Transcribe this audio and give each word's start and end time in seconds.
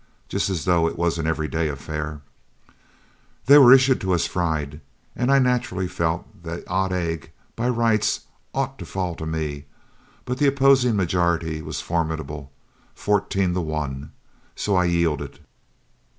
just 0.27 0.49
as 0.49 0.65
though 0.65 0.87
it 0.87 0.97
was 0.97 1.19
an 1.19 1.27
everyday 1.27 1.67
affair. 1.69 2.21
They 3.45 3.59
were 3.59 3.71
issued 3.71 4.01
to 4.01 4.15
us 4.15 4.25
fried, 4.25 4.81
and 5.15 5.31
I 5.31 5.37
naturally 5.37 5.87
felt 5.87 6.41
that 6.41 6.65
the 6.65 6.67
odd 6.67 6.91
egg, 6.91 7.29
by 7.55 7.69
rights, 7.69 8.21
ought 8.51 8.79
to 8.79 8.85
fall 8.87 9.13
to 9.13 9.27
me, 9.27 9.65
but 10.25 10.39
the 10.39 10.47
opposing 10.47 10.95
majority 10.95 11.61
was 11.61 11.81
formidable, 11.81 12.51
fourteen 12.95 13.53
to 13.53 13.61
one, 13.61 14.11
so 14.55 14.75
I 14.75 14.85
yielded. 14.85 15.37